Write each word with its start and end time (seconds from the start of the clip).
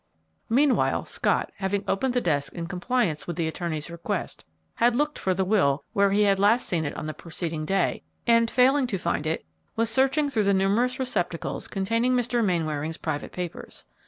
Meanwhile, 0.49 1.05
Scott, 1.05 1.51
having 1.57 1.83
opened 1.87 2.15
the 2.15 2.21
desk 2.21 2.53
in 2.53 2.65
compliance 2.65 3.27
with 3.27 3.35
the 3.35 3.47
attorney's 3.47 3.91
request, 3.91 4.45
had 4.73 4.95
looked 4.95 5.19
for 5.19 5.35
the 5.35 5.45
will 5.45 5.83
where 5.93 6.09
he 6.09 6.23
had 6.23 6.39
last 6.39 6.67
seen 6.67 6.85
it 6.85 6.97
on 6.97 7.05
the 7.05 7.13
preceding 7.13 7.65
day, 7.67 8.01
and, 8.25 8.49
failing 8.49 8.87
to 8.87 8.97
find 8.97 9.27
it, 9.27 9.45
was 9.75 9.91
searching 9.91 10.27
through 10.27 10.45
the 10.45 10.55
numerous 10.55 10.97
receptacles 10.97 11.67
containing 11.67 12.13
Mr. 12.15 12.43
Mainwaring's 12.43 12.97
private 12.97 13.31
papers. 13.31 13.85